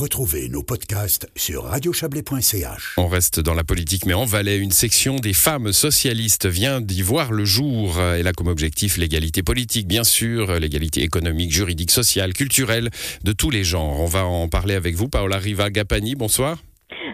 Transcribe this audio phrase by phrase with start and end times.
[0.00, 2.94] Retrouvez nos podcasts sur radiochablais.ch.
[2.96, 7.02] On reste dans la politique, mais en Valais, une section des femmes socialistes vient d'y
[7.02, 8.00] voir le jour.
[8.00, 12.88] Elle a comme objectif l'égalité politique, bien sûr, l'égalité économique, juridique, sociale, culturelle,
[13.24, 14.00] de tous les genres.
[14.00, 16.14] On va en parler avec vous, Paola Riva Gapani.
[16.14, 16.56] Bonsoir.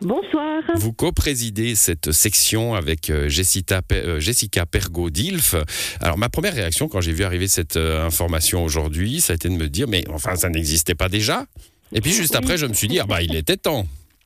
[0.00, 0.62] Bonsoir.
[0.74, 5.54] Vous co-présidez cette section avec euh, Jessica, euh, Jessica Pergaud-Dilf.
[6.00, 9.48] Alors, ma première réaction quand j'ai vu arriver cette euh, information aujourd'hui, ça a été
[9.48, 11.46] de me dire, mais enfin, ça n'existait pas déjà
[11.92, 13.84] Et puis, juste après, je me suis dit, ah bah, il était temps.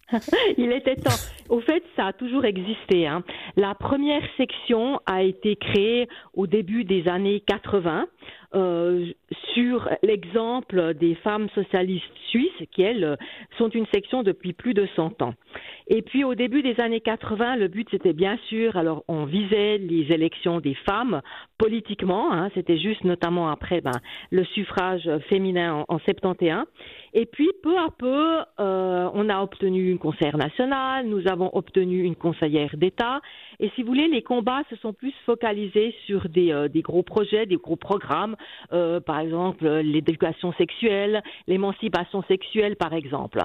[0.56, 1.18] Il était temps.
[1.48, 3.06] Au fait, ça a toujours existé.
[3.06, 3.24] Hein.
[3.56, 8.06] La première section a été créée au début des années 80
[8.54, 9.06] euh,
[9.54, 12.04] sur l'exemple des femmes socialistes
[12.72, 13.16] qui, elles,
[13.58, 15.34] sont une section depuis plus de 100 ans.
[15.88, 19.78] Et puis au début des années 80, le but c'était bien sûr, alors on visait
[19.78, 21.22] les élections des femmes
[21.58, 24.00] politiquement, hein, c'était juste notamment après ben,
[24.30, 26.64] le suffrage féminin en, en 71.
[27.14, 32.02] Et puis peu à peu, euh, on a obtenu un concert national, nous avons obtenu
[32.02, 33.20] une conseillère d'État.
[33.58, 37.46] Et si vous voulez, les combats se sont plus focalisés sur des, euh, gros projets,
[37.46, 38.36] des gros programmes,
[38.74, 43.40] euh, par exemple l'éducation sexuelle, l'émancipation sexuelle, par exemple.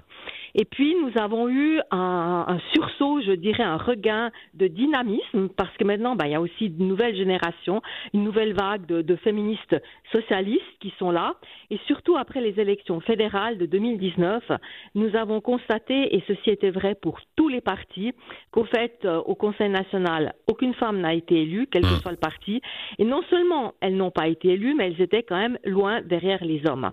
[0.55, 5.75] Et puis nous avons eu un, un, sursaut, je dirais, un regain de dynamisme, parce
[5.77, 7.81] que maintenant, ben, il y a aussi une nouvelle génération,
[8.13, 9.75] une nouvelle vague de, de féministes
[10.11, 11.35] socialistes qui sont là.
[11.69, 14.52] Et surtout après les élections fédérales de 2019,
[14.95, 18.11] nous avons constaté, et ceci était vrai pour tous les partis,
[18.52, 22.02] qu'au fait, euh, au Conseil national, aucune femme n'a été élue, quel que Mmh.
[22.02, 22.61] soit le parti.
[22.97, 26.43] Et non seulement elles n'ont pas été élues, mais elles étaient quand même loin derrière
[26.43, 26.91] les hommes.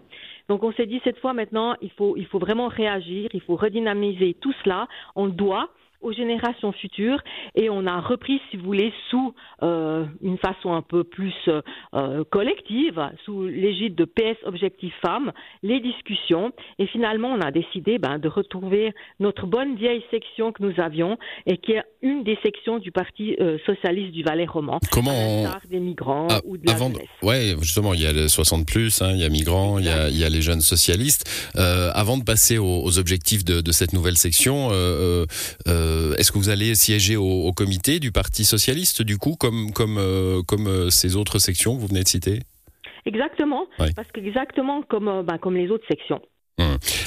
[0.48, 3.56] Donc on s'est dit cette fois maintenant, il faut, il faut vraiment réagir, il faut
[3.56, 4.88] redynamiser tout cela.
[5.14, 7.20] On doit aux générations futures
[7.54, 11.34] et on a repris, si vous voulez, sous euh, une façon un peu plus
[11.94, 15.32] euh, collective, sous l'égide de PS Objectif Femmes,
[15.62, 20.62] les discussions et finalement on a décidé ben, de retrouver notre bonne vieille section que
[20.62, 24.78] nous avions et qui est une des sections du Parti euh, socialiste du Valais roman,
[24.92, 25.48] Comment on...
[25.68, 27.08] des migrants Ah, ou de la avant de- jeunesse.
[27.22, 29.88] Ouais, justement, il y a le 60 plus, hein, il y a migrants, il y
[29.88, 31.28] a, il y a les jeunes socialistes.
[31.56, 35.26] Avant de passer aux, aux objectifs de, de cette nouvelle section, euh,
[35.88, 39.72] euh, est-ce que vous allez siéger au, au comité du Parti socialiste, du coup, comme
[39.72, 42.40] comme euh, comme euh, ces autres sections que vous venez de citer?
[43.06, 43.66] Exactement,
[43.96, 46.20] parce qu'exactement comme, ben, comme les autres sections.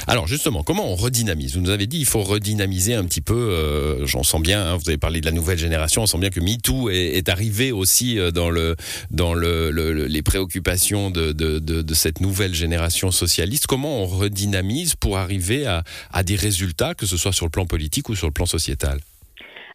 [0.06, 1.54] Alors justement, comment on redynamise?
[1.54, 3.34] Vous nous avez dit il faut redynamiser un petit peu.
[3.34, 4.60] euh, J'en sens bien.
[4.66, 6.02] hein, vous avez parlé de la nouvelle génération.
[6.02, 8.76] On sent bien que MeToo est, est arrivé aussi euh, dans le
[9.10, 13.66] dans le- le- les préoccupations de, de, de, de cette nouvelle génération socialiste.
[13.66, 17.66] Comment on redynamise pour arriver à, à des résultats, que ce soit sur le plan
[17.66, 19.00] politique ou sur le plan sociétal?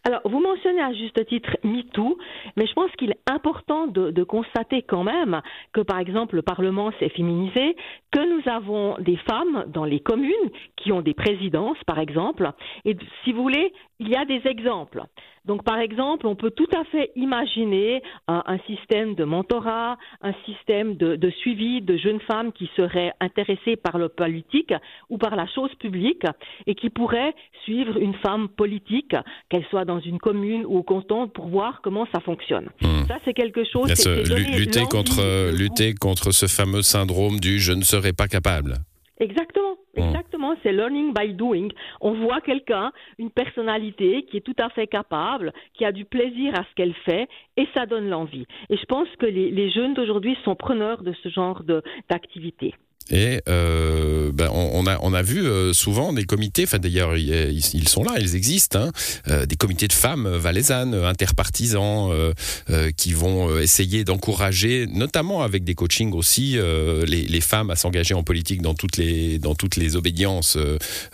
[0.08, 2.18] Alors, vous mentionnez à juste titre MeToo,
[2.56, 5.42] mais je pense qu'il est important de, de constater quand même
[5.74, 7.76] que, par exemple, le Parlement s'est féminisé,
[8.14, 12.50] que nous avons des femmes dans les communes qui ont des présidences, par exemple,
[12.86, 15.04] et si vous voulez, il y a des exemples.
[15.48, 20.34] Donc, par exemple, on peut tout à fait imaginer un, un système de mentorat, un
[20.46, 24.74] système de, de suivi de jeunes femmes qui seraient intéressées par le politique
[25.10, 26.26] ou par la chose publique
[26.66, 29.16] et qui pourraient suivre une femme politique,
[29.50, 32.70] qu'elle soit dans une commune ou au canton, pour voir comment ça fonctionne.
[32.82, 33.06] Hmm.
[33.08, 33.88] Ça, c'est quelque chose.
[34.58, 38.76] Lutter contre lutter contre ce fameux syndrome du je ne serai pas capable.
[39.20, 39.67] Exactement.
[39.98, 40.56] Exactement.
[40.64, 41.70] C'est learning by doing.
[42.02, 46.54] On voit quelqu'un, une personnalité qui est tout à fait capable, qui a du plaisir
[46.56, 47.28] à ce qu'elle fait,
[47.58, 48.46] et ça donne l'envie.
[48.70, 51.64] Et je pense que les, les jeunes d'aujourd'hui sont preneurs de ce genre
[52.10, 52.74] d'activité.
[53.10, 57.88] Et euh, ben, on, a on a vu euh, souvent des comités, enfin d'ailleurs ils,
[57.88, 58.92] sont là, ils existent, hein,
[59.30, 62.34] euh, des comités de femmes valaisannes, interpartisans, euh,
[62.70, 67.76] euh, qui vont euh, essayer d'encourager, notamment avec des coachings aussi, les, les femmes à
[67.76, 70.58] s'engager en politique dans toutes les dans toutes les obédiences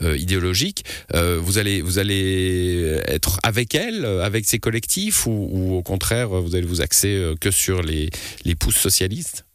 [0.01, 0.83] idéologiques.
[1.13, 6.55] Vous allez vous allez être avec elles, avec ces collectifs, ou, ou au contraire vous
[6.55, 8.09] allez vous axer que sur les
[8.45, 9.45] les pousses socialistes?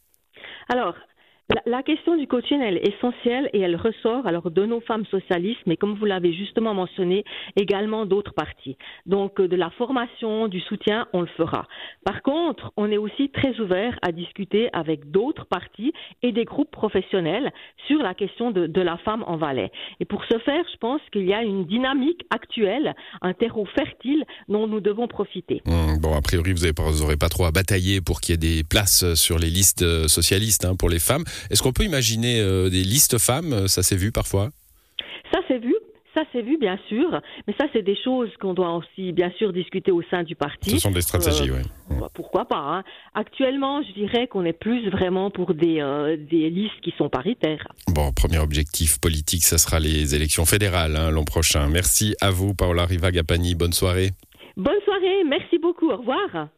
[0.69, 0.93] Alors,
[1.65, 5.61] la, question du coaching, elle est essentielle et elle ressort alors de nos femmes socialistes,
[5.65, 7.23] mais comme vous l'avez justement mentionné,
[7.55, 8.77] également d'autres partis.
[9.05, 11.67] Donc, euh, de la formation, du soutien, on le fera.
[12.05, 16.71] Par contre, on est aussi très ouvert à discuter avec d'autres partis et des groupes
[16.71, 17.51] professionnels
[17.87, 19.71] sur la question de, la femme en Valais.
[19.99, 24.23] Et pour ce faire, je pense qu'il y a une dynamique actuelle, un terreau fertile
[24.47, 25.61] dont nous devons profiter.
[25.65, 28.63] Hum, Bon, a priori, vous n'aurez pas trop à batailler pour qu'il y ait des
[28.63, 31.23] places sur les listes euh, socialistes hein, pour les femmes.
[31.49, 34.49] Est-ce qu'on peut imaginer euh, des listes femmes Ça s'est vu parfois?
[35.33, 35.75] Ça, c'est vu.
[36.15, 39.53] Ça, s'est vu, bien sûr, mais ça, c'est des choses qu'on doit aussi, bien sûr,
[39.53, 40.71] discuter au sein du parti.
[40.71, 41.97] Ce sont des stratégies, Euh, oui.
[41.99, 42.83] bah, Pourquoi pas hein.
[43.13, 47.65] Actuellement, je dirais qu'on est plus vraiment pour des, euh, des listes qui sont paritaires.
[47.89, 51.69] Bon, premier objectif politique, ça sera les élections fédérales hein, l'an prochain.
[51.69, 53.53] Merci à vous, Paola Riva Gapani.
[53.53, 54.09] Bonne soirée.
[54.57, 56.49] Bonne soirée, merci beaucoup, au revoir.